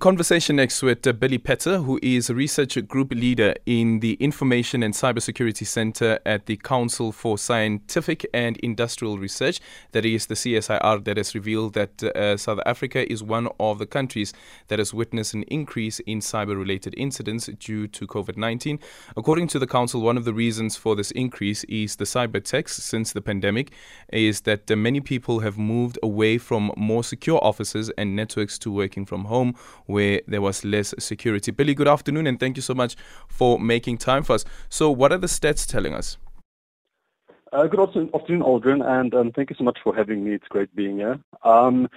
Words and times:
Conversation 0.00 0.56
next 0.56 0.82
with 0.82 1.06
uh, 1.06 1.12
Billy 1.12 1.36
Petzer, 1.36 1.84
who 1.84 2.00
is 2.02 2.30
a 2.30 2.34
research 2.34 2.78
group 2.88 3.12
leader 3.12 3.52
in 3.66 4.00
the 4.00 4.14
Information 4.14 4.82
and 4.82 4.94
Cybersecurity 4.94 5.66
Center 5.66 6.18
at 6.24 6.46
the 6.46 6.56
Council 6.56 7.12
for 7.12 7.36
Scientific 7.36 8.24
and 8.32 8.56
Industrial 8.62 9.18
Research. 9.18 9.60
That 9.92 10.06
is 10.06 10.24
the 10.24 10.36
CSIR 10.36 11.04
that 11.04 11.18
has 11.18 11.34
revealed 11.34 11.74
that 11.74 12.02
uh, 12.02 12.38
South 12.38 12.60
Africa 12.64 13.12
is 13.12 13.22
one 13.22 13.50
of 13.60 13.78
the 13.78 13.84
countries 13.84 14.32
that 14.68 14.78
has 14.78 14.94
witnessed 14.94 15.34
an 15.34 15.42
increase 15.48 16.00
in 16.06 16.20
cyber 16.20 16.58
related 16.58 16.94
incidents 16.96 17.50
due 17.58 17.86
to 17.88 18.06
COVID 18.06 18.38
19. 18.38 18.78
According 19.18 19.48
to 19.48 19.58
the 19.58 19.66
Council, 19.66 20.00
one 20.00 20.16
of 20.16 20.24
the 20.24 20.32
reasons 20.32 20.78
for 20.78 20.96
this 20.96 21.10
increase 21.10 21.62
is 21.64 21.96
the 21.96 22.06
cyber 22.06 22.36
attacks 22.36 22.82
since 22.82 23.12
the 23.12 23.20
pandemic, 23.20 23.70
is 24.10 24.40
that 24.40 24.70
uh, 24.70 24.76
many 24.76 25.00
people 25.00 25.40
have 25.40 25.58
moved 25.58 25.98
away 26.02 26.38
from 26.38 26.72
more 26.74 27.04
secure 27.04 27.38
offices 27.44 27.90
and 27.98 28.16
networks 28.16 28.58
to 28.60 28.72
working 28.72 29.04
from 29.04 29.26
home 29.26 29.54
where 29.90 30.20
there 30.26 30.40
was 30.40 30.64
less 30.64 30.94
security. 30.98 31.50
Billy, 31.50 31.74
good 31.74 31.88
afternoon, 31.88 32.26
and 32.26 32.38
thank 32.40 32.56
you 32.56 32.62
so 32.62 32.74
much 32.74 32.96
for 33.28 33.58
making 33.58 33.98
time 33.98 34.22
for 34.22 34.34
us. 34.34 34.44
So, 34.68 34.90
what 34.90 35.12
are 35.12 35.18
the 35.18 35.26
stats 35.26 35.66
telling 35.66 35.94
us? 35.94 36.16
Uh, 37.52 37.66
good 37.66 37.80
afternoon, 37.80 38.42
Aldrin, 38.42 38.86
and 38.86 39.12
um, 39.12 39.32
thank 39.32 39.50
you 39.50 39.56
so 39.56 39.64
much 39.64 39.78
for 39.82 39.94
having 39.94 40.22
me. 40.24 40.34
It's 40.34 40.46
great 40.48 40.74
being 40.76 40.98
here. 40.98 41.18
Um, 41.42 41.88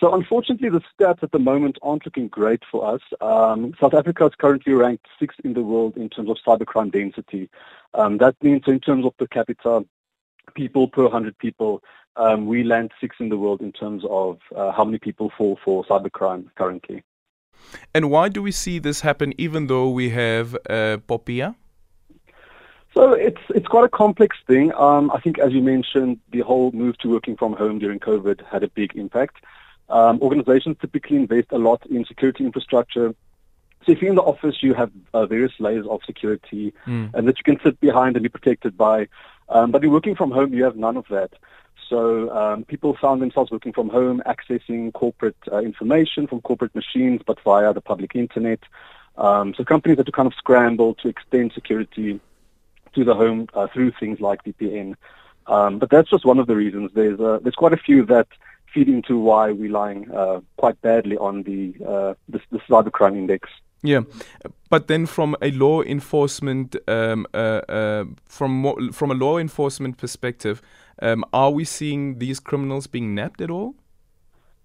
so, 0.00 0.14
unfortunately, 0.14 0.70
the 0.70 0.80
stats 0.80 1.22
at 1.22 1.32
the 1.32 1.38
moment 1.38 1.78
aren't 1.82 2.06
looking 2.06 2.28
great 2.28 2.62
for 2.70 2.94
us. 2.94 3.02
Um, 3.20 3.74
South 3.78 3.92
Africa 3.92 4.26
is 4.26 4.32
currently 4.36 4.72
ranked 4.72 5.06
sixth 5.18 5.38
in 5.44 5.52
the 5.52 5.62
world 5.62 5.96
in 5.96 6.08
terms 6.08 6.30
of 6.30 6.38
cybercrime 6.46 6.90
density. 6.90 7.50
Um, 7.94 8.18
that 8.18 8.36
means, 8.42 8.62
in 8.66 8.80
terms 8.80 9.04
of 9.04 9.16
per 9.18 9.26
capita, 9.26 9.84
people 10.54 10.88
per 10.88 11.02
100 11.02 11.36
people, 11.38 11.82
um, 12.16 12.46
we 12.46 12.64
land 12.64 12.92
sixth 13.00 13.20
in 13.20 13.28
the 13.28 13.38
world 13.38 13.60
in 13.60 13.72
terms 13.72 14.04
of 14.08 14.38
uh, 14.56 14.72
how 14.72 14.84
many 14.84 14.98
people 14.98 15.30
fall 15.36 15.58
for 15.64 15.84
cybercrime 15.84 16.46
currently. 16.56 17.02
And 17.94 18.10
why 18.10 18.28
do 18.28 18.42
we 18.42 18.52
see 18.52 18.78
this 18.78 19.00
happen 19.00 19.32
even 19.38 19.66
though 19.66 19.88
we 19.88 20.10
have 20.10 20.54
uh, 20.68 20.98
POPIA? 21.08 21.54
So 22.94 23.12
it's 23.12 23.40
it's 23.54 23.66
quite 23.66 23.84
a 23.84 23.88
complex 23.88 24.36
thing. 24.46 24.72
Um, 24.74 25.10
I 25.12 25.20
think, 25.20 25.38
as 25.38 25.52
you 25.52 25.62
mentioned, 25.62 26.18
the 26.30 26.40
whole 26.40 26.72
move 26.72 26.98
to 26.98 27.08
working 27.08 27.36
from 27.36 27.54
home 27.54 27.78
during 27.78 27.98
COVID 27.98 28.44
had 28.46 28.62
a 28.62 28.68
big 28.68 28.94
impact. 28.96 29.36
Um, 29.88 30.20
organizations 30.20 30.76
typically 30.80 31.16
invest 31.16 31.48
a 31.52 31.58
lot 31.58 31.84
in 31.86 32.04
security 32.04 32.44
infrastructure. 32.44 33.14
So 33.84 33.92
if 33.92 34.00
you're 34.00 34.10
in 34.10 34.16
the 34.16 34.22
office, 34.22 34.62
you 34.62 34.74
have 34.74 34.90
uh, 35.12 35.26
various 35.26 35.52
layers 35.58 35.86
of 35.86 36.00
security 36.06 36.72
mm. 36.86 37.12
and 37.14 37.26
that 37.26 37.38
you 37.38 37.44
can 37.44 37.58
sit 37.64 37.80
behind 37.80 38.16
and 38.16 38.22
be 38.22 38.28
protected 38.28 38.76
by. 38.76 39.08
Um, 39.48 39.70
but 39.70 39.82
you're 39.82 39.90
working 39.90 40.14
from 40.14 40.30
home, 40.30 40.54
you 40.54 40.64
have 40.64 40.76
none 40.76 40.96
of 40.96 41.06
that. 41.10 41.32
So 41.92 42.30
um, 42.30 42.64
people 42.64 42.96
found 42.96 43.20
themselves 43.20 43.50
working 43.50 43.74
from 43.74 43.90
home, 43.90 44.22
accessing 44.24 44.94
corporate 44.94 45.36
uh, 45.52 45.58
information 45.58 46.26
from 46.26 46.40
corporate 46.40 46.74
machines, 46.74 47.20
but 47.26 47.38
via 47.40 47.74
the 47.74 47.82
public 47.82 48.16
internet. 48.16 48.60
Um, 49.18 49.52
so 49.54 49.62
companies 49.62 49.98
had 49.98 50.06
to 50.06 50.12
kind 50.12 50.26
of 50.26 50.32
scramble 50.32 50.94
to 51.02 51.08
extend 51.08 51.52
security 51.52 52.18
to 52.94 53.04
the 53.04 53.14
home 53.14 53.46
uh, 53.52 53.66
through 53.66 53.92
things 54.00 54.20
like 54.20 54.42
VPN. 54.42 54.94
Um, 55.46 55.78
but 55.78 55.90
that's 55.90 56.08
just 56.08 56.24
one 56.24 56.38
of 56.38 56.46
the 56.46 56.56
reasons. 56.56 56.92
There's 56.94 57.20
uh, 57.20 57.40
there's 57.42 57.56
quite 57.56 57.74
a 57.74 57.84
few 57.88 58.06
that 58.06 58.28
feed 58.72 58.88
into 58.88 59.18
why 59.18 59.52
we're 59.52 59.70
lying 59.70 60.10
uh, 60.10 60.40
quite 60.56 60.80
badly 60.80 61.18
on 61.18 61.42
the, 61.42 61.74
uh, 61.86 62.14
the 62.30 62.40
the 62.50 62.60
cybercrime 62.70 63.18
index. 63.18 63.50
Yeah, 63.82 64.02
but 64.70 64.86
then 64.86 65.06
from 65.06 65.36
a 65.42 65.50
law 65.50 65.82
enforcement 65.82 66.76
um, 66.86 67.26
uh, 67.34 67.60
uh, 67.68 68.04
from 68.24 68.92
from 68.92 69.10
a 69.10 69.14
law 69.14 69.38
enforcement 69.38 69.98
perspective, 69.98 70.62
um, 71.00 71.24
are 71.32 71.50
we 71.50 71.64
seeing 71.64 72.18
these 72.18 72.38
criminals 72.38 72.86
being 72.86 73.14
nabbed 73.14 73.42
at 73.42 73.50
all? 73.50 73.74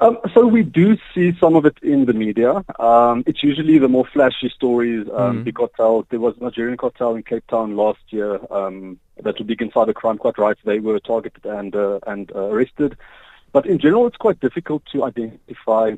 Um, 0.00 0.18
so 0.32 0.46
we 0.46 0.62
do 0.62 0.96
see 1.14 1.36
some 1.38 1.56
of 1.56 1.66
it 1.66 1.76
in 1.82 2.06
the 2.06 2.14
media. 2.14 2.64
Um, 2.78 3.22
it's 3.26 3.42
usually 3.42 3.78
the 3.78 3.88
more 3.88 4.06
flashy 4.06 4.48
stories. 4.48 5.06
Um, 5.12 5.40
mm. 5.40 5.44
The 5.44 5.52
cartel, 5.52 6.06
there 6.08 6.20
was 6.20 6.36
a 6.40 6.44
Nigerian 6.44 6.78
cartel 6.78 7.16
in 7.16 7.22
Cape 7.22 7.46
Town 7.48 7.76
last 7.76 8.00
year 8.08 8.40
um, 8.50 8.98
that 9.22 9.38
were 9.38 9.44
big 9.44 9.60
in 9.60 9.70
cybercrime. 9.70 10.18
Quite 10.18 10.38
right, 10.38 10.56
they 10.64 10.78
were 10.78 10.98
targeted 11.00 11.44
and 11.44 11.76
uh, 11.76 11.98
and 12.06 12.32
uh, 12.34 12.44
arrested. 12.44 12.96
But 13.52 13.66
in 13.66 13.78
general, 13.78 14.06
it's 14.06 14.16
quite 14.16 14.40
difficult 14.40 14.84
to 14.92 15.04
identify 15.04 15.96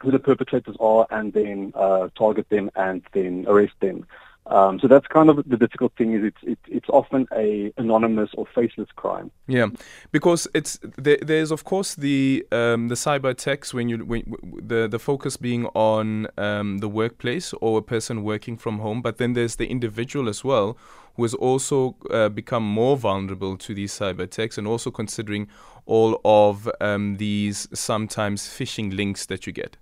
who 0.00 0.10
the 0.10 0.18
perpetrators 0.18 0.76
are 0.80 1.06
and 1.10 1.32
then 1.32 1.72
uh, 1.74 2.08
target 2.16 2.48
them 2.48 2.70
and 2.76 3.02
then 3.12 3.44
arrest 3.48 3.74
them. 3.80 4.06
Um, 4.48 4.80
so 4.80 4.88
that's 4.88 5.06
kind 5.06 5.28
of 5.28 5.36
the 5.46 5.58
difficult 5.58 5.92
thing 5.98 6.14
is 6.14 6.24
it's 6.24 6.42
it, 6.42 6.58
it's 6.68 6.88
often 6.88 7.28
a 7.36 7.70
anonymous 7.76 8.30
or 8.34 8.46
faceless 8.46 8.88
crime. 8.96 9.30
Yeah, 9.46 9.66
because 10.10 10.48
it's 10.54 10.78
there, 10.96 11.18
there's 11.20 11.50
of 11.50 11.64
course 11.64 11.94
the 11.94 12.46
um, 12.50 12.88
the 12.88 12.94
cyber 12.94 13.30
attacks 13.30 13.74
when 13.74 13.90
you 13.90 13.98
when 13.98 14.34
the 14.42 14.88
the 14.88 14.98
focus 14.98 15.36
being 15.36 15.66
on 15.74 16.28
um, 16.38 16.78
the 16.78 16.88
workplace 16.88 17.52
or 17.60 17.78
a 17.78 17.82
person 17.82 18.22
working 18.22 18.56
from 18.56 18.78
home, 18.78 19.02
but 19.02 19.18
then 19.18 19.34
there's 19.34 19.56
the 19.56 19.66
individual 19.66 20.30
as 20.30 20.42
well 20.42 20.78
who 21.16 21.24
has 21.24 21.34
also 21.34 21.96
uh, 22.10 22.28
become 22.28 22.62
more 22.62 22.96
vulnerable 22.96 23.56
to 23.58 23.74
these 23.74 23.92
cyber 23.92 24.20
attacks, 24.20 24.56
and 24.56 24.66
also 24.66 24.90
considering 24.90 25.48
all 25.84 26.20
of 26.24 26.70
um, 26.80 27.16
these 27.16 27.68
sometimes 27.74 28.44
phishing 28.44 28.96
links 28.96 29.26
that 29.26 29.46
you 29.46 29.52
get. 29.52 29.76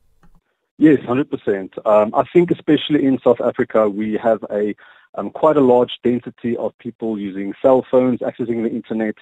Yes, 0.78 0.98
100%. 1.00 1.86
Um, 1.86 2.14
I 2.14 2.24
think 2.32 2.50
especially 2.50 3.06
in 3.06 3.18
South 3.20 3.40
Africa, 3.40 3.88
we 3.88 4.18
have 4.22 4.44
a 4.50 4.74
um, 5.14 5.30
quite 5.30 5.56
a 5.56 5.62
large 5.62 5.98
density 6.04 6.56
of 6.58 6.76
people 6.78 7.18
using 7.18 7.54
cell 7.62 7.86
phones, 7.90 8.20
accessing 8.20 8.62
the 8.62 8.70
internet, 8.70 9.14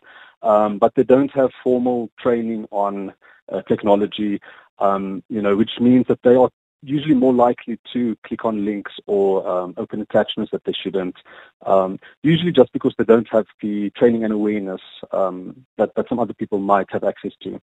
um, 0.42 0.78
but 0.78 0.94
they 0.96 1.04
don't 1.04 1.30
have 1.32 1.50
formal 1.62 2.10
training 2.18 2.66
on 2.72 3.14
uh, 3.52 3.62
technology, 3.62 4.40
um, 4.80 5.22
you 5.28 5.40
know, 5.40 5.56
which 5.56 5.78
means 5.80 6.06
that 6.08 6.20
they 6.22 6.34
are 6.34 6.50
usually 6.82 7.14
more 7.14 7.32
likely 7.32 7.78
to 7.92 8.16
click 8.26 8.44
on 8.44 8.64
links 8.64 8.92
or 9.06 9.46
um, 9.48 9.74
open 9.76 10.00
attachments 10.00 10.50
that 10.50 10.64
they 10.64 10.72
shouldn't, 10.72 11.16
um, 11.64 11.98
usually 12.22 12.52
just 12.52 12.72
because 12.72 12.94
they 12.98 13.04
don't 13.04 13.28
have 13.30 13.46
the 13.62 13.88
training 13.90 14.24
and 14.24 14.32
awareness 14.32 14.82
that, 15.12 15.94
that 15.94 16.08
some 16.08 16.18
other 16.18 16.34
people 16.34 16.58
might 16.58 16.86
have 16.90 17.04
access 17.04 17.32
to. 17.42 17.58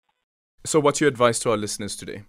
So 0.66 0.80
what's 0.80 1.02
your 1.02 1.10
advice 1.10 1.38
to 1.40 1.52
our 1.52 1.58
listeners 1.58 1.96
today? 1.96 2.24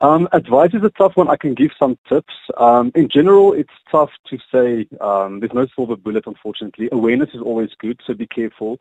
Um, 0.00 0.28
advice 0.32 0.74
is 0.74 0.82
a 0.82 0.90
tough 0.90 1.16
one. 1.16 1.28
I 1.28 1.36
can 1.36 1.54
give 1.54 1.70
some 1.78 1.96
tips. 2.08 2.34
Um, 2.56 2.90
in 2.94 3.08
general, 3.08 3.52
it's 3.52 3.72
tough 3.90 4.10
to 4.28 4.38
say. 4.52 4.88
Um, 5.00 5.40
there's 5.40 5.54
no 5.54 5.66
silver 5.74 5.96
bullet, 5.96 6.26
unfortunately. 6.26 6.88
Awareness 6.92 7.30
is 7.32 7.40
always 7.40 7.70
good, 7.78 8.00
so 8.06 8.12
be 8.12 8.26
careful. 8.26 8.78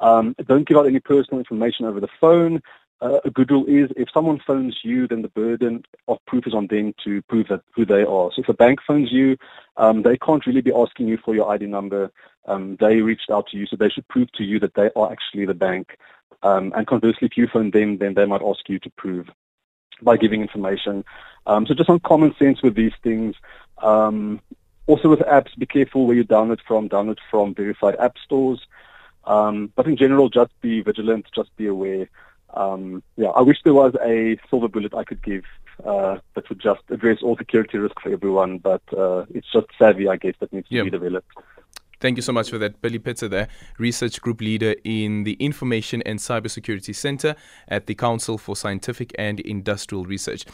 Um, 0.00 0.34
don't 0.46 0.66
give 0.66 0.76
out 0.76 0.86
any 0.86 1.00
personal 1.00 1.40
information 1.40 1.84
over 1.84 2.00
the 2.00 2.08
phone. 2.20 2.62
Uh, 3.00 3.18
a 3.24 3.30
good 3.30 3.50
rule 3.50 3.66
is 3.66 3.90
if 3.96 4.08
someone 4.14 4.40
phones 4.46 4.78
you, 4.84 5.08
then 5.08 5.22
the 5.22 5.28
burden 5.28 5.82
of 6.06 6.18
proof 6.26 6.46
is 6.46 6.54
on 6.54 6.68
them 6.68 6.94
to 7.04 7.20
prove 7.22 7.48
that 7.48 7.62
who 7.74 7.84
they 7.84 8.02
are. 8.02 8.30
So 8.32 8.34
if 8.38 8.48
a 8.48 8.54
bank 8.54 8.78
phones 8.86 9.10
you, 9.10 9.36
um, 9.76 10.02
they 10.02 10.16
can't 10.16 10.46
really 10.46 10.60
be 10.60 10.72
asking 10.72 11.08
you 11.08 11.18
for 11.24 11.34
your 11.34 11.50
ID 11.50 11.66
number. 11.66 12.12
Um, 12.46 12.76
they 12.78 13.00
reached 13.00 13.30
out 13.30 13.48
to 13.48 13.56
you, 13.56 13.66
so 13.66 13.74
they 13.74 13.88
should 13.88 14.06
prove 14.06 14.30
to 14.32 14.44
you 14.44 14.60
that 14.60 14.74
they 14.74 14.90
are 14.94 15.10
actually 15.10 15.46
the 15.46 15.54
bank. 15.54 15.98
and 16.44 16.86
conversely, 16.86 17.26
if 17.26 17.36
you 17.36 17.48
phone 17.52 17.72
them, 17.72 17.98
then 17.98 18.14
they 18.14 18.24
might 18.24 18.42
ask 18.42 18.68
you 18.68 18.78
to 18.78 18.90
prove 18.96 19.28
by 20.02 20.16
giving 20.16 20.42
information. 20.42 21.04
Um, 21.46 21.66
so 21.66 21.74
just 21.74 21.90
on 21.90 22.00
common 22.00 22.34
sense 22.36 22.62
with 22.62 22.74
these 22.74 22.92
things. 23.02 23.34
Um, 23.78 24.40
also 24.86 25.08
with 25.08 25.20
apps, 25.20 25.56
be 25.58 25.66
careful 25.66 26.06
where 26.06 26.16
you 26.16 26.24
download 26.24 26.60
from. 26.66 26.88
Download 26.88 27.18
from 27.30 27.54
verified 27.54 27.96
app 27.96 28.16
stores. 28.24 28.60
Um, 29.24 29.72
but 29.76 29.86
in 29.86 29.96
general, 29.96 30.28
just 30.28 30.52
be 30.60 30.82
vigilant. 30.82 31.26
Just 31.34 31.54
be 31.56 31.66
aware. 31.66 32.08
Um, 32.54 33.02
yeah, 33.16 33.28
I 33.28 33.40
wish 33.40 33.58
there 33.64 33.74
was 33.74 33.94
a 34.04 34.38
silver 34.50 34.68
bullet 34.68 34.94
I 34.94 35.04
could 35.04 35.22
give 35.22 35.44
uh, 35.84 36.18
that 36.34 36.48
would 36.48 36.60
just 36.60 36.82
address 36.90 37.22
all 37.22 37.36
security 37.36 37.78
risks 37.78 38.02
for 38.02 38.12
everyone. 38.12 38.58
But 38.58 38.82
uh, 38.96 39.24
it's 39.30 39.50
just 39.52 39.66
savvy, 39.78 40.08
I 40.08 40.16
guess, 40.16 40.34
that 40.40 40.52
needs 40.52 40.68
to 40.68 40.84
be 40.84 40.90
developed. 40.90 41.30
Thank 42.02 42.16
you 42.16 42.22
so 42.22 42.32
much 42.32 42.50
for 42.50 42.58
that, 42.58 42.82
Billy 42.82 42.98
Petzer, 42.98 43.30
there, 43.30 43.46
research 43.78 44.20
group 44.20 44.40
leader 44.40 44.74
in 44.82 45.22
the 45.22 45.34
Information 45.34 46.02
and 46.02 46.18
Cybersecurity 46.18 46.92
Center 46.92 47.36
at 47.68 47.86
the 47.86 47.94
Council 47.94 48.38
for 48.38 48.56
Scientific 48.56 49.12
and 49.16 49.38
Industrial 49.38 50.04
Research. 50.04 50.44